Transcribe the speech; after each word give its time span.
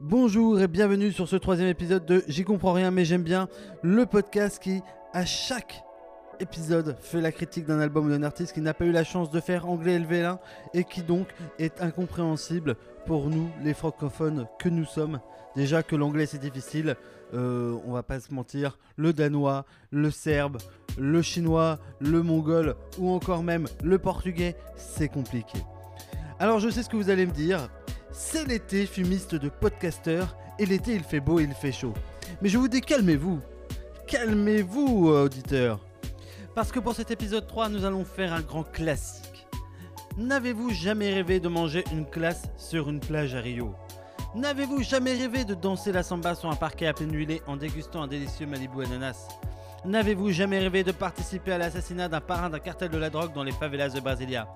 Bonjour 0.00 0.60
et 0.60 0.68
bienvenue 0.68 1.10
sur 1.10 1.26
ce 1.26 1.34
troisième 1.34 1.66
épisode 1.66 2.06
de 2.06 2.22
J'y 2.28 2.44
comprends 2.44 2.72
rien 2.72 2.92
mais 2.92 3.04
j'aime 3.04 3.24
bien, 3.24 3.48
le 3.82 4.06
podcast 4.06 4.62
qui, 4.62 4.80
à 5.12 5.24
chaque 5.24 5.82
épisode, 6.38 6.96
fait 7.00 7.20
la 7.20 7.32
critique 7.32 7.66
d'un 7.66 7.80
album 7.80 8.06
ou 8.06 8.10
d'un 8.10 8.22
artiste 8.22 8.52
qui 8.52 8.60
n'a 8.60 8.74
pas 8.74 8.84
eu 8.84 8.92
la 8.92 9.02
chance 9.02 9.28
de 9.32 9.40
faire 9.40 9.68
anglais 9.68 9.98
LV1 9.98 10.38
et 10.72 10.84
qui 10.84 11.02
donc 11.02 11.26
est 11.58 11.82
incompréhensible 11.82 12.76
pour 13.06 13.28
nous, 13.28 13.50
les 13.64 13.74
francophones 13.74 14.46
que 14.60 14.68
nous 14.68 14.84
sommes. 14.84 15.18
Déjà 15.56 15.82
que 15.82 15.96
l'anglais 15.96 16.26
c'est 16.26 16.38
difficile, 16.38 16.94
euh, 17.34 17.76
on 17.84 17.90
va 17.90 18.04
pas 18.04 18.20
se 18.20 18.32
mentir, 18.32 18.78
le 18.94 19.12
danois, 19.12 19.64
le 19.90 20.12
serbe, 20.12 20.58
le 20.96 21.22
chinois, 21.22 21.80
le 21.98 22.22
mongol 22.22 22.76
ou 22.98 23.10
encore 23.10 23.42
même 23.42 23.66
le 23.82 23.98
portugais, 23.98 24.54
c'est 24.76 25.08
compliqué. 25.08 25.58
Alors 26.38 26.60
je 26.60 26.68
sais 26.68 26.84
ce 26.84 26.88
que 26.88 26.96
vous 26.96 27.10
allez 27.10 27.26
me 27.26 27.32
dire, 27.32 27.68
c'est 28.12 28.46
l'été 28.46 28.86
fumiste 28.86 29.34
de 29.34 29.48
podcasteurs 29.48 30.36
et 30.58 30.66
l'été 30.66 30.94
il 30.94 31.02
fait 31.02 31.20
beau 31.20 31.40
et 31.40 31.44
il 31.44 31.54
fait 31.54 31.72
chaud. 31.72 31.94
Mais 32.42 32.48
je 32.48 32.58
vous 32.58 32.68
dis 32.68 32.80
calmez-vous, 32.80 33.40
calmez-vous 34.06 35.10
euh, 35.10 35.24
auditeurs. 35.24 35.80
Parce 36.54 36.72
que 36.72 36.80
pour 36.80 36.94
cet 36.94 37.10
épisode 37.10 37.46
3 37.46 37.68
nous 37.68 37.84
allons 37.84 38.04
faire 38.04 38.32
un 38.32 38.40
grand 38.40 38.64
classique. 38.64 39.46
N'avez-vous 40.16 40.70
jamais 40.70 41.14
rêvé 41.14 41.38
de 41.38 41.48
manger 41.48 41.84
une 41.92 42.04
glace 42.04 42.42
sur 42.56 42.88
une 42.88 43.00
plage 43.00 43.34
à 43.34 43.40
Rio? 43.40 43.74
N'avez-vous 44.34 44.82
jamais 44.82 45.14
rêvé 45.14 45.44
de 45.44 45.54
danser 45.54 45.92
la 45.92 46.02
samba 46.02 46.34
sur 46.34 46.50
un 46.50 46.56
parquet 46.56 46.86
à 46.86 46.92
pleine 46.92 47.14
huilée 47.14 47.40
en 47.46 47.56
dégustant 47.56 48.02
un 48.02 48.08
délicieux 48.08 48.46
Malibu 48.46 48.84
ananas? 48.84 49.28
N'avez-vous 49.84 50.32
jamais 50.32 50.58
rêvé 50.58 50.82
de 50.82 50.92
participer 50.92 51.52
à 51.52 51.58
l'assassinat 51.58 52.08
d'un 52.08 52.20
parrain 52.20 52.50
d'un 52.50 52.58
cartel 52.58 52.90
de 52.90 52.98
la 52.98 53.10
drogue 53.10 53.32
dans 53.32 53.44
les 53.44 53.52
favelas 53.52 53.90
de 53.90 54.00
Brasilia? 54.00 54.48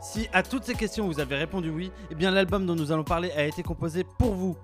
Si 0.00 0.28
à 0.32 0.42
toutes 0.42 0.64
ces 0.64 0.74
questions 0.74 1.06
vous 1.06 1.18
avez 1.18 1.36
répondu 1.36 1.70
oui, 1.70 1.90
eh 2.10 2.14
bien 2.14 2.30
l'album 2.30 2.66
dont 2.66 2.76
nous 2.76 2.92
allons 2.92 3.04
parler 3.04 3.32
a 3.32 3.44
été 3.44 3.62
composé 3.62 4.04
pour 4.04 4.34
vous. 4.34 4.56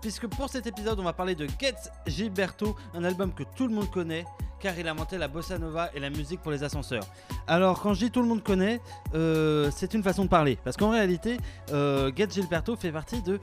Puisque 0.00 0.26
pour 0.26 0.48
cet 0.48 0.66
épisode 0.66 0.98
on 0.98 1.04
va 1.04 1.12
parler 1.12 1.34
de 1.34 1.46
Getz 1.60 1.90
Gilberto, 2.06 2.74
un 2.94 3.04
album 3.04 3.32
que 3.32 3.44
tout 3.54 3.68
le 3.68 3.74
monde 3.74 3.90
connaît 3.90 4.24
car 4.58 4.78
il 4.78 4.88
a 4.88 4.90
inventé 4.90 5.16
la 5.16 5.28
bossa 5.28 5.58
nova 5.58 5.90
et 5.94 6.00
la 6.00 6.10
musique 6.10 6.40
pour 6.40 6.50
les 6.50 6.64
ascenseurs. 6.64 7.04
Alors 7.46 7.80
quand 7.80 7.94
je 7.94 8.06
dis 8.06 8.10
tout 8.10 8.20
le 8.20 8.28
monde 8.28 8.42
connaît, 8.42 8.80
euh, 9.14 9.70
c'est 9.74 9.94
une 9.94 10.02
façon 10.02 10.24
de 10.24 10.28
parler. 10.28 10.58
Parce 10.64 10.76
qu'en 10.76 10.90
réalité, 10.90 11.38
euh, 11.72 12.10
Gilberto 12.14 12.76
fait 12.76 12.92
partie 12.92 13.22
de 13.22 13.38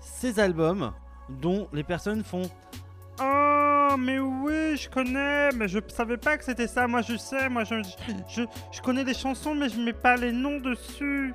ces 0.00 0.38
albums 0.38 0.92
dont 1.28 1.66
les 1.72 1.82
personnes 1.82 2.24
font 2.24 2.42
Oh, 3.92 3.96
mais 3.96 4.20
oui, 4.20 4.76
je 4.76 4.88
connais, 4.88 5.50
mais 5.52 5.66
je 5.66 5.80
savais 5.88 6.16
pas 6.16 6.36
que 6.36 6.44
c'était 6.44 6.68
ça. 6.68 6.86
Moi, 6.86 7.02
je 7.02 7.16
sais, 7.16 7.48
moi, 7.48 7.64
je, 7.64 7.74
je, 8.28 8.80
connais 8.82 9.02
les 9.02 9.14
chansons, 9.14 9.54
mais 9.54 9.68
je 9.68 9.80
mets 9.80 9.92
pas 9.92 10.16
les 10.16 10.30
noms 10.30 10.60
dessus. 10.60 11.34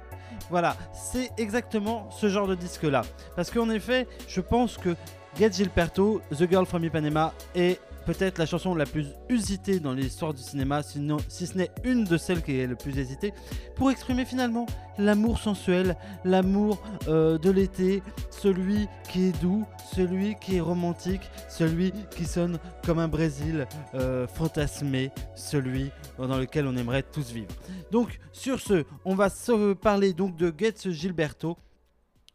Voilà, 0.50 0.78
c'est 0.94 1.31
exactement 1.38 2.09
ce 2.12 2.30
genre 2.30 2.47
de 2.47 2.56
disque 2.56 2.84
là. 2.84 3.02
Parce 3.36 3.52
qu'en 3.52 3.70
effet, 3.70 4.08
je 4.30 4.39
pense 4.39 4.78
que 4.78 4.95
Get 5.38 5.52
Gilberto, 5.52 6.22
The 6.31 6.50
Girl 6.50 6.66
from 6.66 6.86
Ipanema 6.86 7.34
est 7.56 7.81
peut-être 8.06 8.38
la 8.38 8.45
chanson 8.45 8.75
la 8.75 8.86
plus 8.86 9.08
usitée 9.30 9.80
dans 9.80 9.94
l'histoire 9.94 10.34
du 10.34 10.42
cinéma, 10.42 10.84
sinon, 10.84 11.17
si 11.28 11.48
ce 11.48 11.58
n'est 11.58 11.72
une 11.84 12.03
de 12.03 12.17
celles 12.17 12.44
qui 12.44 12.58
est 12.58 12.67
le 12.67 12.75
plus 12.75 12.97
hésitée, 12.97 13.34
pour 13.75 13.92
exprimer 13.92 14.25
finalement 14.25 14.66
l'amour 14.97 15.39
sensuel, 15.39 15.97
l'amour 16.23 16.81
euh, 17.08 17.38
de 17.38 17.50
l'été, 17.50 18.03
celui 18.30 18.88
qui 19.09 19.25
est 19.28 19.42
doux, 19.42 19.66
celui 19.94 20.36
qui 20.36 20.58
est 20.58 20.62
romantique, 20.62 21.22
celui 21.50 21.92
qui 22.16 22.25
sonne 22.25 22.59
comme 22.86 23.00
un 23.00 23.08
Brésil 23.08 23.67
euh, 23.95 24.28
fantasmé, 24.28 25.12
celui 25.36 25.92
dans 26.17 26.38
lequel 26.38 26.67
on 26.67 26.75
aimerait 26.78 27.03
tous 27.03 27.31
vivre. 27.31 27.53
Donc 27.92 28.19
sur 28.31 28.59
ce, 28.59 28.86
on 29.03 29.16
va 29.16 29.30
se 29.30 29.73
parler 29.73 30.14
donc 30.14 30.36
de 30.36 30.53
Getz 30.56 30.90
Gilberto. 30.90 31.58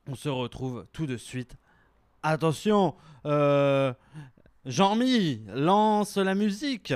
On 0.09 0.15
se 0.15 0.29
retrouve 0.29 0.87
tout 0.93 1.07
de 1.07 1.17
suite. 1.17 1.57
Attention, 2.23 2.95
euh, 3.25 3.93
Jean-Mi, 4.66 5.42
lance 5.55 6.19
la 6.19 6.34
musique. 6.34 6.92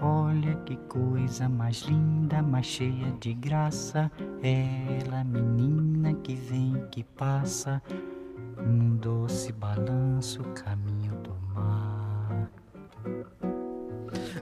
Olha 0.00 0.54
que 0.64 0.74
coisa 0.88 1.50
mais 1.50 1.82
linda, 1.82 2.40
mais 2.40 2.64
cheia 2.64 3.12
de 3.20 3.34
graça. 3.34 4.10
Ela, 4.42 5.22
menina 5.24 6.14
que 6.14 6.34
vem, 6.34 6.86
que 6.90 7.04
passa, 7.04 7.82
num 8.56 8.96
doce 8.96 9.52
balanço, 9.52 10.42
caminho 10.54 11.14
do 11.22 11.34
mar. 11.52 12.48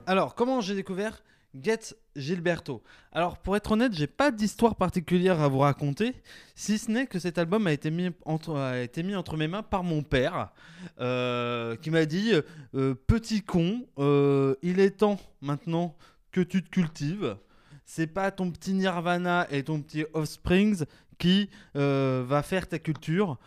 Alors, 0.06 0.36
comment 0.36 0.60
j'ai 0.60 0.76
découvert 0.76 1.20
Get 1.62 1.94
Gilberto 2.14 2.82
Alors, 3.12 3.38
pour 3.38 3.56
être 3.56 3.72
honnête, 3.72 3.92
j'ai 3.92 4.06
pas 4.06 4.30
d'histoire 4.30 4.76
particulière 4.76 5.40
à 5.40 5.48
vous 5.48 5.60
raconter, 5.60 6.14
si 6.54 6.78
ce 6.78 6.90
n'est 6.90 7.06
que 7.06 7.18
cet 7.18 7.38
album 7.38 7.66
a 7.66 7.72
été 7.72 7.90
mis 7.90 8.10
entre, 8.24 8.56
a 8.56 8.80
été 8.80 9.02
mis 9.02 9.14
entre 9.14 9.36
mes 9.36 9.48
mains 9.48 9.62
par 9.62 9.82
mon 9.82 10.02
père, 10.02 10.50
euh, 11.00 11.76
qui 11.76 11.90
m'a 11.90 12.04
dit 12.04 12.32
euh, 12.74 12.94
Petit 12.94 13.42
con, 13.42 13.86
euh, 13.98 14.54
il 14.62 14.80
est 14.80 14.98
temps 14.98 15.18
maintenant 15.40 15.96
que 16.32 16.40
tu 16.40 16.62
te 16.62 16.70
cultives. 16.70 17.36
C'est 17.84 18.08
pas 18.08 18.30
ton 18.30 18.50
petit 18.50 18.72
Nirvana 18.72 19.46
et 19.50 19.62
ton 19.62 19.80
petit 19.80 20.04
Offsprings 20.12 20.84
qui 21.18 21.48
va 21.74 22.42
faire 22.42 22.68
ta 22.68 22.78
culture. 22.78 23.38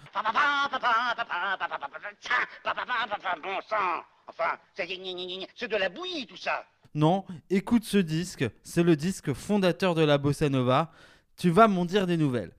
Bon 3.44 3.62
sang 3.70 4.04
Enfin, 4.30 4.58
c'est 4.76 4.86
de 4.88 5.76
la 5.76 5.90
bouillie 5.90 6.28
tout 6.28 6.38
ça 6.38 6.64
Non, 6.96 7.24
écoute 7.50 7.84
ce 7.84 7.98
disque, 7.98 8.46
c'est 8.64 8.84
le 8.84 8.96
disque 8.96 9.34
fondateur 9.34 9.94
de 9.94 10.02
la 10.02 10.18
bossa 10.18 10.50
nova. 10.50 10.92
Tu 11.38 11.50
vas 11.50 11.68
m'en 11.68 11.86
dire 11.86 12.08
des 12.08 12.18
nouvelles. 12.18 12.52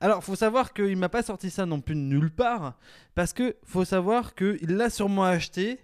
Alors, 0.00 0.22
faut 0.22 0.36
savoir 0.36 0.72
qu'il 0.72 0.96
m'a 0.96 1.08
pas 1.08 1.22
sorti 1.22 1.50
ça 1.50 1.66
non 1.66 1.80
plus 1.80 1.94
de 1.94 2.00
nulle 2.00 2.30
part, 2.30 2.78
parce 3.14 3.32
que 3.32 3.56
faut 3.64 3.84
savoir 3.84 4.34
qu'il 4.34 4.76
l'a 4.76 4.88
sûrement 4.88 5.24
acheté 5.24 5.80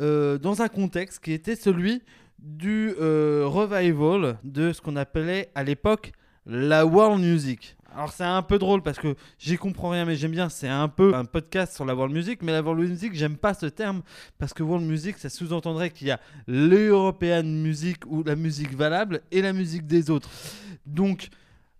euh, 0.00 0.38
dans 0.38 0.62
un 0.62 0.68
contexte 0.68 1.22
qui 1.24 1.32
était 1.32 1.56
celui 1.56 2.02
du 2.38 2.94
euh, 3.00 3.44
revival 3.46 4.38
de 4.44 4.72
ce 4.72 4.80
qu'on 4.80 4.96
appelait 4.96 5.50
à 5.54 5.64
l'époque 5.64 6.12
la 6.46 6.86
world 6.86 7.20
music. 7.20 7.76
Alors 7.92 8.12
c'est 8.12 8.24
un 8.24 8.42
peu 8.42 8.58
drôle 8.58 8.82
parce 8.82 8.98
que 8.98 9.16
j'y 9.38 9.56
comprends 9.56 9.90
rien 9.90 10.04
mais 10.04 10.14
j'aime 10.14 10.30
bien, 10.30 10.48
c'est 10.48 10.68
un 10.68 10.86
peu 10.86 11.14
un 11.14 11.24
podcast 11.24 11.74
sur 11.74 11.84
la 11.84 11.94
world 11.94 12.14
music 12.14 12.40
mais 12.42 12.52
la 12.52 12.62
world 12.62 12.88
music 12.88 13.14
j'aime 13.14 13.36
pas 13.36 13.52
ce 13.52 13.66
terme 13.66 14.02
parce 14.38 14.54
que 14.54 14.62
world 14.62 14.86
music 14.86 15.18
ça 15.18 15.28
sous-entendrait 15.28 15.90
qu'il 15.90 16.06
y 16.06 16.10
a 16.12 16.20
l'european 16.46 17.42
music 17.42 18.06
ou 18.06 18.22
la 18.22 18.36
musique 18.36 18.76
valable 18.76 19.22
et 19.32 19.42
la 19.42 19.52
musique 19.52 19.86
des 19.86 20.08
autres. 20.08 20.28
Donc 20.86 21.30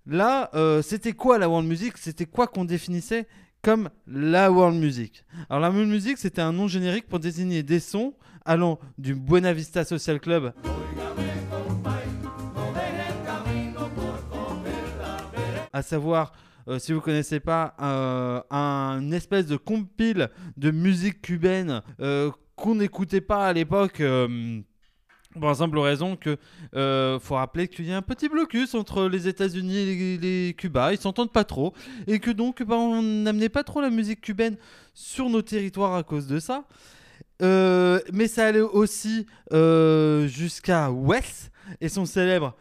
là 0.04 0.50
euh, 0.54 0.82
c'était 0.82 1.12
quoi 1.12 1.38
la 1.38 1.48
world 1.48 1.68
music? 1.68 1.96
C'était 1.96 2.26
quoi 2.26 2.48
qu'on 2.48 2.64
définissait 2.64 3.28
comme 3.62 3.88
la 4.08 4.50
world 4.50 4.76
music? 4.78 5.24
Alors 5.48 5.60
la 5.60 5.70
world 5.70 5.88
music 5.88 6.18
c'était 6.18 6.42
un 6.42 6.52
nom 6.52 6.66
générique 6.66 7.06
pour 7.06 7.20
désigner 7.20 7.62
des 7.62 7.78
sons 7.78 8.14
allant 8.44 8.80
du 8.98 9.14
Buena 9.14 9.52
Vista 9.52 9.84
Social 9.84 10.18
Club 10.18 10.52
à 15.72 15.82
savoir, 15.82 16.32
euh, 16.68 16.78
si 16.78 16.92
vous 16.92 17.00
connaissez 17.00 17.40
pas, 17.40 17.74
euh, 17.80 18.40
un 18.50 19.10
espèce 19.12 19.46
de 19.46 19.56
compile 19.56 20.30
de 20.56 20.70
musique 20.70 21.22
cubaine 21.22 21.82
euh, 22.00 22.30
qu'on 22.56 22.76
n'écoutait 22.76 23.20
pas 23.20 23.48
à 23.48 23.52
l'époque. 23.52 24.00
euh, 24.00 24.60
pour 25.34 25.46
la 25.46 25.54
simple 25.54 25.78
raison 25.78 26.16
que 26.16 26.36
faut 27.20 27.36
rappeler 27.36 27.68
qu'il 27.68 27.86
y 27.86 27.92
a 27.92 27.96
un 27.96 28.02
petit 28.02 28.28
blocus 28.28 28.74
entre 28.74 29.06
les 29.06 29.28
États-Unis 29.28 29.76
et 29.76 30.18
les, 30.18 30.54
Cuba, 30.58 30.92
ils 30.92 30.98
s'entendent 30.98 31.30
pas 31.30 31.44
trop, 31.44 31.72
et 32.08 32.18
que 32.18 32.32
donc 32.32 32.64
bah, 32.64 32.74
on 32.74 33.00
n'amenait 33.00 33.48
pas 33.48 33.62
trop 33.62 33.80
la 33.80 33.90
musique 33.90 34.22
cubaine 34.22 34.56
sur 34.92 35.30
nos 35.30 35.40
territoires 35.40 35.94
à 35.94 36.02
cause 36.02 36.26
de 36.26 36.40
ça. 36.40 36.64
Mais 37.40 38.26
ça 38.26 38.48
allait 38.48 38.58
aussi 38.58 39.24
jusqu'à 40.26 40.90
Wes 40.90 41.52
et 41.80 41.88
son 41.88 42.06
célèbre 42.06 42.56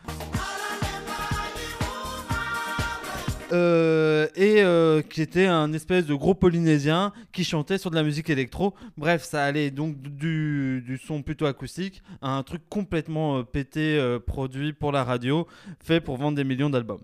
Euh, 3.52 4.28
et 4.36 4.62
euh, 4.62 5.02
qui 5.02 5.22
était 5.22 5.48
un 5.48 5.74
espèce 5.74 6.06
de 6.06 6.14
gros 6.14 6.36
polynésien 6.36 7.14
qui 7.32 7.44
chantait 7.44 7.78
sur 7.78 7.90
de 7.90 7.96
la 7.96 8.04
musique 8.04 8.30
électro. 8.30 8.74
Bref, 8.98 9.24
ça 9.24 9.44
allait 9.44 9.72
donc 9.72 10.00
du, 10.00 11.00
son 11.06 11.22
plutôt 11.22 11.46
acoustique 11.46 12.04
à 12.22 12.38
un 12.38 12.44
truc 12.44 12.62
complètement 12.70 13.40
euh, 13.40 13.44
pété, 13.44 14.18
produit 14.26 14.74
pour 14.74 14.92
la 14.92 15.04
radio, 15.04 15.48
fait 15.84 16.00
pour 16.00 16.18
vendre 16.18 16.38
des 16.38 16.44
millions 16.44 16.70
d'albums. 16.70 17.02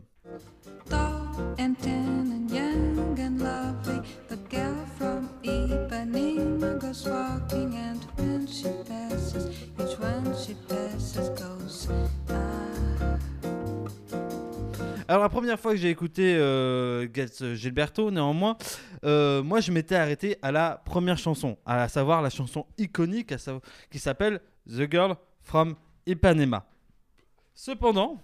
Première 15.36 15.60
fois 15.60 15.72
que 15.74 15.78
j'ai 15.78 15.90
écouté 15.90 16.34
euh, 16.38 17.10
Gilberto, 17.56 18.10
néanmoins, 18.10 18.56
euh, 19.04 19.44
moi 19.44 19.60
je 19.60 19.70
m'étais 19.70 19.96
arrêté 19.96 20.38
à 20.42 20.50
la 20.54 20.82
première 20.86 21.18
chanson, 21.18 21.58
à 21.66 21.90
savoir 21.90 22.22
la 22.22 22.30
chanson 22.30 22.66
iconique 22.78 23.34
à 23.34 23.38
savoir- 23.38 23.62
qui 23.92 24.00
s'appelle 24.00 24.40
The 24.70 24.90
Girl 24.90 25.16
from 25.42 25.76
Ipanema. 26.08 26.66
Cependant, 27.54 28.22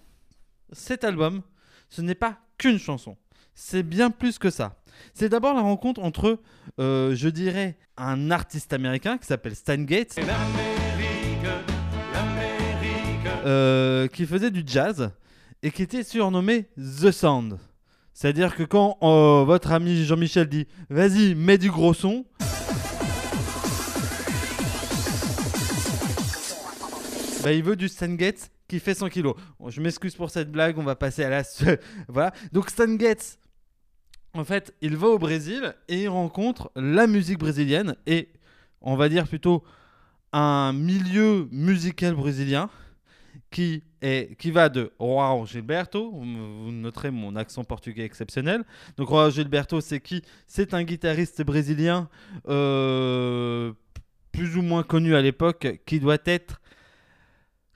cet 0.72 1.04
album, 1.04 1.42
ce 1.90 2.02
n'est 2.02 2.16
pas 2.16 2.38
qu'une 2.58 2.80
chanson. 2.80 3.18
C'est 3.54 3.84
bien 3.84 4.10
plus 4.10 4.40
que 4.40 4.50
ça. 4.50 4.81
C'est 5.13 5.28
d'abord 5.28 5.54
la 5.54 5.62
rencontre 5.62 6.02
entre, 6.02 6.40
euh, 6.80 7.13
je 7.13 7.28
dirais, 7.28 7.78
un 7.98 8.31
artiste 8.31 8.72
américain 8.72 9.18
qui 9.18 9.25
s'appelle 9.28 9.56
Stan 9.58 9.75
Gates, 9.80 10.18
euh, 13.46 14.08
qui 14.08 14.25
faisait 14.25 14.52
du 14.52 14.63
jazz 14.66 15.12
et 15.63 15.72
qui 15.72 15.84
était 15.84 16.04
surnommé 16.04 16.68
The 16.78 17.12
Sound. 17.12 17.60
C'est-à-dire 18.13 18.56
que 18.56 18.63
quand 18.63 18.98
euh, 19.04 19.44
votre 19.46 19.72
ami 19.72 20.04
Jean-Michel 20.04 20.48
dit 20.48 20.68
Vas-y, 20.90 21.36
mets 21.36 21.58
du 21.58 21.72
gros 21.72 21.94
son. 21.94 22.25
Bah, 27.44 27.52
il 27.52 27.63
veut 27.63 27.75
du 27.75 27.88
Stan 27.88 28.16
Getz 28.18 28.52
qui 28.68 28.80
fait 28.80 28.94
100 28.94 29.10
kilos. 29.10 29.36
Je 29.68 29.81
m'excuse 29.81 30.16
pour 30.16 30.30
cette 30.30 30.52
blague, 30.52 30.78
on 30.78 30.84
va 30.84 30.96
passer 30.96 31.24
à 31.24 31.30
la. 31.30 31.44
voilà. 32.08 32.31
Donc, 32.52 32.69
Stan 32.69 32.98
Getz, 33.00 33.40
en 34.34 34.44
fait, 34.44 34.75
il 34.81 34.96
va 34.96 35.08
au 35.08 35.18
Brésil 35.18 35.75
et 35.88 36.04
il 36.04 36.08
rencontre 36.08 36.72
la 36.75 37.08
musique 37.08 37.40
brésilienne 37.40 37.96
et 38.06 38.30
on 38.80 38.96
va 38.96 39.10
dire 39.10 39.28
plutôt 39.28 39.63
un 40.31 40.72
milieu 40.72 41.48
musical 41.52 42.13
brésilien 42.13 42.69
qui, 43.51 43.83
est, 44.01 44.38
qui 44.38 44.50
va 44.50 44.69
de 44.69 44.92
Joao 45.00 45.45
Gilberto, 45.45 46.12
vous 46.12 46.71
noterez 46.71 47.12
mon 47.12 47.36
accent 47.36 47.63
portugais 47.63 48.06
exceptionnel. 48.06 48.63
Donc 48.98 49.09
Joao 49.09 49.30
Gilberto, 49.30 49.81
c'est 49.81 50.00
qui? 50.00 50.24
C'est 50.48 50.74
un 50.74 50.83
guitariste 50.83 51.44
brésilien 51.44 52.09
euh, 52.48 53.74
plus 54.31 54.57
ou 54.57 54.62
moins 54.62 54.83
connu 54.83 55.15
à 55.15 55.21
l'époque, 55.21 55.81
qui 55.86 56.00
doit 56.00 56.18
être, 56.25 56.62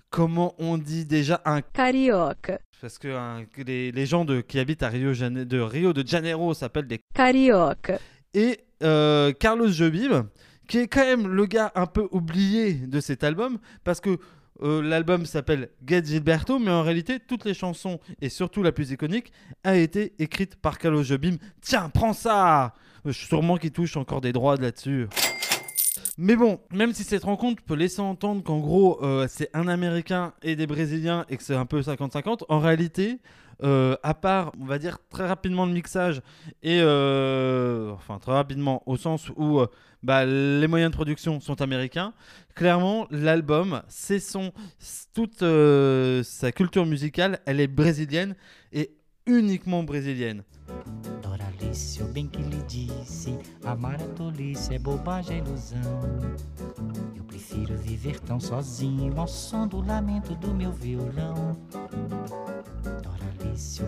comment 0.10 0.56
on 0.58 0.78
dit 0.78 1.06
déjà, 1.06 1.42
un 1.44 1.62
Carioca. 1.62 2.60
parce 2.80 2.98
que 2.98 3.10
hein, 3.10 3.46
les, 3.58 3.92
les 3.92 4.06
gens 4.06 4.24
de, 4.24 4.40
qui 4.40 4.60
habitent 4.60 4.84
à 4.84 4.90
Rio, 4.90 5.14
de 5.14 5.60
Rio 5.60 5.92
de 5.92 6.08
Janeiro 6.08 6.54
s'appellent 6.54 6.88
des 6.88 7.02
Carioca. 7.14 8.00
et 8.34 8.60
euh, 8.82 9.34
Carlos 9.34 9.68
Jobim, 9.68 10.30
qui 10.68 10.80
est 10.80 10.88
quand 10.88 11.06
même 11.06 11.28
le 11.28 11.46
gars 11.46 11.72
un 11.76 11.86
peu 11.86 12.08
oublié 12.12 12.74
de 12.74 13.00
cet 13.00 13.24
album, 13.24 13.60
parce 13.84 14.00
que 14.00 14.18
euh, 14.62 14.82
l'album 14.82 15.26
s'appelle 15.26 15.70
Get 15.86 16.06
Gilberto, 16.06 16.60
mais 16.60 16.72
en 16.72 16.84
réalité, 16.84 17.20
toutes 17.20 17.46
les 17.46 17.54
chansons, 17.54 18.00
et 18.22 18.30
surtout 18.30 18.64
la 18.64 18.72
plus 18.72 18.92
iconique, 18.92 19.32
a 19.64 19.76
été 19.76 20.14
écrite 20.20 20.56
par 20.56 20.78
Carlos 20.78 21.04
Jobim. 21.04 21.38
Tiens, 21.62 21.90
prends 21.94 22.14
ça 22.14 22.74
Euh, 23.06 23.12
Sûrement 23.12 23.58
qu'il 23.58 23.72
touche 23.72 23.98
encore 23.98 24.22
des 24.22 24.32
droits 24.34 24.56
là-dessus. 24.56 25.08
Mais 26.18 26.36
bon, 26.36 26.60
même 26.72 26.94
si 26.94 27.04
cette 27.04 27.26
rencontre 27.26 27.62
peut 27.64 27.76
laisser 27.76 28.00
entendre 28.00 28.42
qu'en 28.42 28.60
gros 28.60 29.04
euh, 29.04 29.28
c'est 29.30 29.50
un 29.54 29.68
Américain 29.68 30.34
et 30.42 30.56
des 30.56 30.66
Brésiliens 30.66 31.26
et 31.30 31.36
que 31.36 31.44
c'est 31.44 31.56
un 31.56 31.66
peu 31.66 31.82
50-50, 31.82 32.44
en 32.48 32.60
réalité, 32.60 33.20
euh, 33.64 33.96
à 34.04 34.14
part, 34.14 34.52
on 34.60 34.66
va 34.66 34.80
dire 34.80 34.98
très 35.10 35.28
rapidement 35.28 35.66
le 35.66 35.72
mixage 35.72 36.22
et 36.62 36.80
euh, 36.82 37.92
enfin 37.94 38.20
très 38.20 38.34
rapidement 38.34 38.84
au 38.86 38.98
sens 38.98 39.30
où 39.36 39.60
euh, 39.60 39.68
bah, 40.04 40.26
les 40.26 40.68
moyens 40.68 40.92
de 40.92 40.96
production 40.96 41.40
sont 41.40 41.62
américains, 41.62 42.14
clairement 42.54 43.08
l'album, 43.12 43.82
c'est 43.88 44.20
son, 44.20 44.52
toute 45.14 45.44
sa 46.24 46.52
culture 46.52 46.86
musicale, 46.86 47.40
elle 47.46 47.60
est 47.60 47.68
brésilienne 47.68 48.36
et 48.72 48.92
uniquement 49.26 49.84
brésilienne. 49.84 50.44
Eu 57.16 57.22
prefiro 57.24 57.78
viver 57.78 58.20
sozinho 58.40 59.20
ao 59.20 59.28
som 59.28 59.68
do 59.68 59.82
lamento 59.82 60.36
do 60.36 60.54
meu. 60.54 60.74
Disse: 63.56 63.82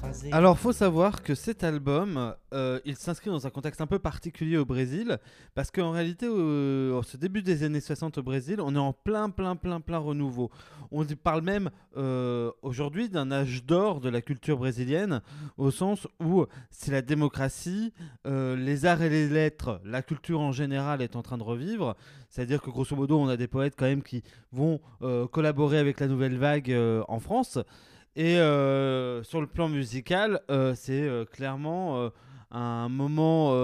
fazer? 0.00 0.32
Alors, 0.32 0.58
faut 0.58 0.72
savoir 0.72 1.22
que 1.22 1.34
cet 1.34 1.62
album, 1.62 2.34
euh, 2.54 2.80
il 2.86 2.96
s'inscrit 2.96 3.28
dans 3.28 3.46
un 3.46 3.50
contexte 3.50 3.82
un 3.82 3.86
peu 3.86 3.98
particulier 3.98 4.56
au 4.56 4.64
Brésil, 4.64 5.18
parce 5.54 5.70
qu'en 5.70 5.90
réalité, 5.90 6.26
euh, 6.26 6.98
en 6.98 7.02
ce 7.02 7.18
début 7.18 7.42
des 7.42 7.62
années 7.62 7.80
60 7.80 8.16
au 8.18 8.22
Brésil, 8.22 8.60
on 8.60 8.74
est 8.74 8.78
en 8.78 8.94
plein, 8.94 9.28
plein, 9.28 9.56
plein, 9.56 9.80
plein 9.80 9.98
renouveau. 9.98 10.50
On 10.92 11.04
parle 11.04 11.42
même 11.42 11.70
euh, 11.96 12.50
aujourd'hui 12.62 13.08
d'un 13.08 13.30
âge 13.32 13.64
d'or 13.64 14.00
de 14.00 14.08
la 14.08 14.22
culture 14.22 14.58
brésilienne, 14.58 15.20
au 15.56 15.70
sens 15.70 16.06
où 16.20 16.46
c'est 16.70 16.92
la 16.92 17.02
démocratie, 17.02 17.92
euh, 18.26 18.56
les 18.56 18.86
arts 18.86 19.02
et 19.02 19.10
les 19.10 19.28
lettres, 19.28 19.80
la 19.84 20.02
culture 20.02 20.29
en 20.38 20.52
général 20.52 21.02
est 21.02 21.16
en 21.16 21.22
train 21.22 21.38
de 21.38 21.42
revivre. 21.42 21.96
C'est-à-dire 22.28 22.62
que 22.62 22.70
grosso 22.70 22.94
modo, 22.94 23.18
on 23.18 23.28
a 23.28 23.36
des 23.36 23.48
poètes 23.48 23.74
quand 23.76 23.86
même 23.86 24.02
qui 24.02 24.22
vont 24.52 24.80
euh, 25.02 25.26
collaborer 25.26 25.78
avec 25.78 26.00
la 26.00 26.06
nouvelle 26.06 26.36
vague 26.36 26.70
euh, 26.70 27.02
en 27.08 27.18
France. 27.18 27.58
Et 28.16 28.38
euh, 28.38 29.22
sur 29.22 29.40
le 29.40 29.46
plan 29.46 29.68
musical, 29.68 30.40
c'est 30.74 31.08
clairement 31.32 32.10
un 32.50 32.88
moment 32.88 33.54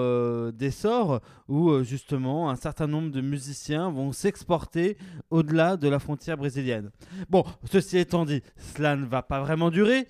d'essor 0.52 1.20
où 1.48 1.82
justement 1.82 2.48
un 2.48 2.54
certain 2.54 2.86
nombre 2.86 3.10
de 3.10 3.20
musiciens 3.20 3.90
vont 3.90 4.12
s'exporter 4.12 4.96
au-delà 5.30 5.76
de 5.76 5.88
la 5.88 5.98
frontière 5.98 6.36
brésilienne. 6.36 6.90
Bon, 7.28 7.44
ceci 7.70 7.98
étant 7.98 8.24
dit, 8.24 8.40
cela 8.56 8.94
ne 8.94 9.04
va 9.04 9.22
pas 9.22 9.40
vraiment 9.40 9.70
durer. 9.70 10.06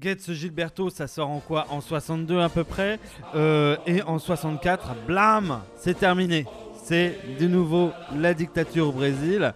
Getz 0.00 0.30
Gilberto, 0.32 0.90
ça 0.90 1.06
sort 1.06 1.30
en 1.30 1.40
quoi? 1.40 1.66
En 1.70 1.80
62 1.80 2.40
à 2.40 2.48
peu 2.48 2.64
près. 2.64 2.98
Euh, 3.34 3.76
et 3.86 4.02
en 4.02 4.18
64, 4.18 4.94
blam, 5.06 5.60
c'est 5.76 5.98
terminé. 5.98 6.46
C'est 6.84 7.18
de 7.40 7.46
nouveau 7.46 7.90
la 8.14 8.34
dictature 8.34 8.88
au 8.88 8.92
Brésil. 8.92 9.54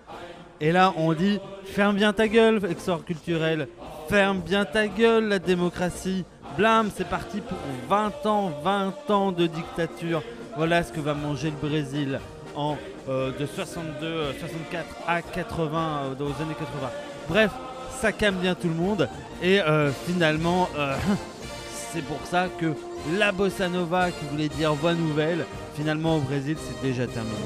Et 0.60 0.72
là, 0.72 0.92
on 0.96 1.12
dit 1.12 1.40
ferme 1.64 1.96
bien 1.96 2.12
ta 2.12 2.28
gueule, 2.28 2.60
exor 2.70 3.04
culturel. 3.04 3.68
Ferme 4.08 4.40
bien 4.40 4.64
ta 4.64 4.88
gueule, 4.88 5.28
la 5.28 5.38
démocratie. 5.38 6.24
Blam, 6.56 6.90
c'est 6.94 7.08
parti 7.08 7.40
pour 7.40 7.58
20 7.88 8.26
ans, 8.26 8.52
20 8.62 9.10
ans 9.10 9.32
de 9.32 9.46
dictature. 9.46 10.22
Voilà 10.56 10.82
ce 10.82 10.92
que 10.92 11.00
va 11.00 11.14
manger 11.14 11.50
le 11.50 11.68
Brésil 11.68 12.18
en 12.56 12.76
euh, 13.08 13.30
de 13.38 13.46
62, 13.46 14.06
euh, 14.06 14.32
64 14.38 14.84
à 15.06 15.22
80 15.22 16.02
euh, 16.04 16.14
les 16.18 16.42
années 16.42 16.54
80. 16.58 16.90
Bref, 17.28 17.50
ça 18.00 18.12
calme 18.12 18.36
bien 18.36 18.54
tout 18.54 18.68
le 18.68 18.74
monde. 18.74 19.08
Et 19.42 19.60
euh, 19.60 19.92
finalement, 20.06 20.70
euh, 20.76 20.96
c'est 21.92 22.02
pour 22.02 22.20
ça 22.24 22.48
que 22.58 22.72
la 23.18 23.30
bossa 23.30 23.68
nova 23.68 24.10
qui 24.10 24.24
voulait 24.30 24.48
dire 24.48 24.72
voix 24.72 24.94
nouvelle, 24.94 25.44
finalement 25.74 26.16
au 26.16 26.20
Brésil, 26.20 26.56
c'est 26.58 26.80
déjà 26.86 27.06
terminé. 27.06 27.36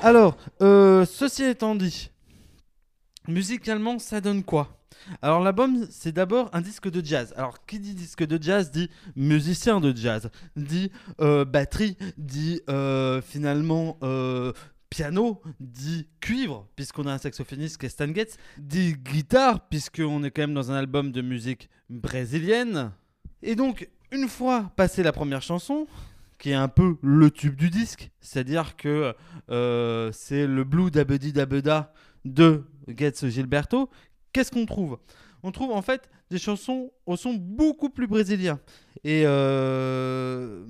Alors, 0.00 0.36
euh, 0.60 1.04
ceci 1.06 1.44
étant 1.44 1.74
dit, 1.74 2.10
musicalement, 3.26 3.98
ça 3.98 4.20
donne 4.20 4.44
quoi? 4.44 4.68
Alors, 5.22 5.40
l'album, 5.40 5.88
c'est 5.90 6.12
d'abord 6.12 6.50
un 6.52 6.60
disque 6.60 6.88
de 6.88 7.04
jazz. 7.04 7.34
Alors, 7.36 7.66
qui 7.66 7.80
dit 7.80 7.94
disque 7.94 8.24
de 8.24 8.40
jazz 8.40 8.70
dit 8.70 8.90
musicien 9.16 9.80
de 9.80 9.96
jazz, 9.96 10.30
dit 10.54 10.92
batterie, 11.18 11.96
dit 12.16 12.60
finalement 13.24 13.98
piano, 14.92 15.40
dit 15.58 16.06
cuivre, 16.20 16.68
puisqu'on 16.76 17.06
a 17.06 17.14
un 17.14 17.18
saxophoniste 17.18 17.78
qui 17.78 17.86
est 17.86 17.88
Stan 17.88 18.12
Getz, 18.12 18.36
dit 18.58 18.92
guitare, 18.92 19.66
puisqu'on 19.70 20.22
est 20.22 20.30
quand 20.30 20.42
même 20.42 20.52
dans 20.52 20.70
un 20.70 20.74
album 20.74 21.12
de 21.12 21.22
musique 21.22 21.70
brésilienne. 21.88 22.92
Et 23.42 23.54
donc, 23.54 23.88
une 24.10 24.28
fois 24.28 24.70
passé 24.76 25.02
la 25.02 25.12
première 25.12 25.40
chanson, 25.40 25.86
qui 26.38 26.50
est 26.50 26.54
un 26.54 26.68
peu 26.68 26.96
le 27.00 27.30
tube 27.30 27.56
du 27.56 27.70
disque, 27.70 28.10
c'est-à-dire 28.20 28.76
que 28.76 29.14
euh, 29.50 30.10
c'est 30.12 30.46
le 30.46 30.62
Blue 30.62 30.90
Dabedi 30.90 31.32
Dabeda 31.32 31.94
de 32.26 32.64
Getz 32.86 33.24
Gilberto, 33.28 33.88
qu'est-ce 34.34 34.50
qu'on 34.50 34.66
trouve? 34.66 34.98
On 35.42 35.52
trouve 35.52 35.70
en 35.70 35.80
fait 35.80 36.10
des 36.30 36.38
chansons 36.38 36.92
au 37.06 37.16
son 37.16 37.32
beaucoup 37.32 37.88
plus 37.88 38.06
brésilien. 38.06 38.60
Et, 39.04 39.22
euh, 39.24 40.64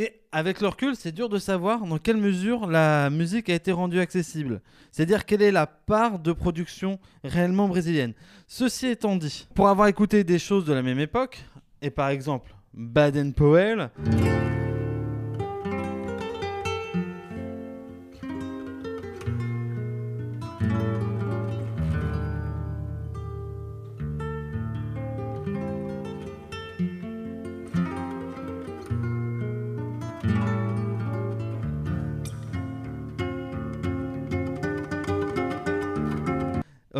et 0.00 0.22
avec 0.32 0.62
le 0.62 0.68
recul, 0.68 0.96
c'est 0.96 1.12
dur 1.12 1.28
de 1.28 1.38
savoir 1.38 1.84
dans 1.84 1.98
quelle 1.98 2.16
mesure 2.16 2.66
la 2.66 3.10
musique 3.10 3.50
a 3.50 3.54
été 3.54 3.70
rendue 3.70 4.00
accessible. 4.00 4.62
C'est-à-dire 4.92 5.26
quelle 5.26 5.42
est 5.42 5.52
la 5.52 5.66
part 5.66 6.18
de 6.18 6.32
production 6.32 6.98
réellement 7.22 7.68
brésilienne. 7.68 8.14
Ceci 8.46 8.86
étant 8.86 9.16
dit, 9.16 9.46
pour 9.54 9.68
avoir 9.68 9.88
écouté 9.88 10.24
des 10.24 10.38
choses 10.38 10.64
de 10.64 10.72
la 10.72 10.80
même 10.80 11.00
époque, 11.00 11.44
et 11.82 11.90
par 11.90 12.08
exemple 12.08 12.54
Baden 12.72 13.34
Powell, 13.34 13.90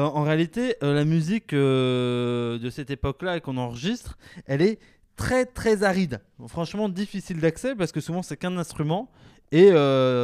euh, 0.00 0.04
en 0.04 0.23
réalité, 0.23 0.76
euh, 0.83 0.95
la 0.95 1.04
musique 1.04 1.52
euh, 1.52 2.59
de 2.59 2.71
cette 2.71 2.90
époque-là 2.90 3.40
qu'on 3.40 3.59
enregistre, 3.59 4.16
elle 4.47 4.62
est 4.62 4.78
très 5.16 5.45
très 5.45 5.83
aride. 5.83 6.21
Franchement, 6.47 6.88
difficile 6.88 7.40
d'accès 7.40 7.75
parce 7.75 7.92
que 7.92 8.00
souvent 8.00 8.23
c'est 8.23 8.38
qu'un 8.38 8.57
instrument 8.57 9.11
et 9.52 9.71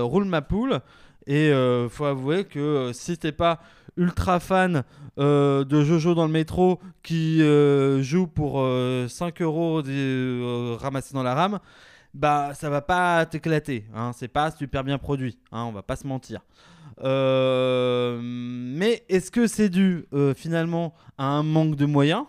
roule 0.01 0.25
ma 0.25 0.41
poule. 0.41 0.81
Et 1.27 1.53
faut 1.91 2.05
avouer 2.05 2.45
que 2.45 2.93
si 2.95 3.19
t'es 3.19 3.33
pas 3.33 3.61
ultra 3.99 4.41
fan 4.41 4.85
de 5.19 5.83
Jojo 5.83 6.15
dans 6.15 6.25
le 6.25 6.33
métro 6.33 6.81
qui 7.03 7.41
joue 8.01 8.27
pour 8.27 8.61
euh, 8.61 9.07
5 9.09 9.43
euros 9.43 9.83
ramassés 10.79 11.13
dans 11.13 11.25
la 11.25 11.35
rame, 11.35 11.59
bah 12.15 12.55
ça 12.55 12.71
va 12.71 12.81
pas 12.81 13.27
t'éclater. 13.27 13.85
Hein. 13.95 14.13
C'est 14.15 14.29
pas 14.29 14.51
super 14.51 14.83
bien 14.83 14.97
produit, 14.97 15.37
hein, 15.53 15.65
on 15.65 15.73
va 15.73 15.83
pas 15.83 15.97
se 15.97 16.07
mentir. 16.07 16.41
Euh, 17.03 18.19
mais 18.23 19.05
est-ce 19.09 19.31
que 19.31 19.47
c'est 19.47 19.69
dû 19.69 20.07
euh, 20.13 20.35
finalement 20.35 20.95
à 21.19 21.27
un 21.27 21.43
manque 21.43 21.77
de 21.77 21.85
moyens 21.85 22.25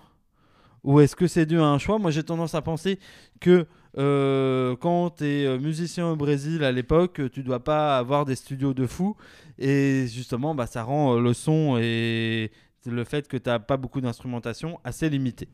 ou 0.84 1.00
est-ce 1.00 1.16
que 1.16 1.28
c'est 1.28 1.46
dû 1.46 1.60
à 1.60 1.66
un 1.66 1.78
choix? 1.78 2.00
Moi 2.00 2.12
j'ai 2.12 2.24
tendance 2.24 2.54
à 2.54 2.62
penser 2.62 3.00
que 3.40 3.66
euh, 3.98 4.76
quand 4.76 5.18
tu 5.18 5.26
es 5.26 5.58
musicien 5.58 6.08
au 6.08 6.16
Brésil 6.16 6.64
à 6.64 6.72
l'époque, 6.72 7.22
tu 7.32 7.44
dois 7.44 7.64
pas 7.64 7.98
avoir 7.98 8.26
des 8.26 8.36
studios 8.36 8.74
de 8.74 8.86
fou 8.86 9.16
et 9.58 10.06
justement 10.08 10.54
bah, 10.54 10.68
ça 10.68 10.84
rend 10.84 11.18
le 11.18 11.34
son 11.34 11.78
et 11.82 12.52
le 12.86 13.04
fait 13.04 13.28
que 13.28 13.38
tu 13.38 13.50
n'as 13.50 13.60
pas 13.60 13.78
beaucoup 13.78 14.02
d'instrumentation 14.02 14.80
assez 14.84 15.10
limité. 15.10 15.48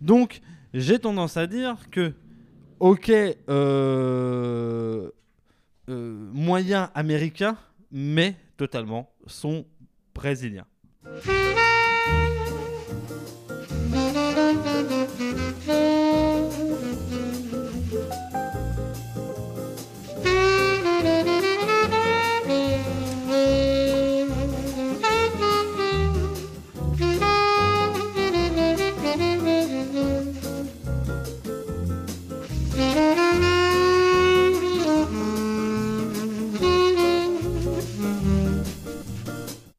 Donc 0.00 0.40
j'ai 0.72 0.98
tendance 0.98 1.36
à 1.36 1.46
dire 1.46 1.76
que 1.90 2.12
ok 2.80 3.10
euh, 3.10 5.10
euh, 5.88 6.30
moyen 6.32 6.90
américain 6.94 7.56
mais 7.94 8.36
totalement 8.56 9.14
son 9.26 9.64
brésilien. 10.14 10.66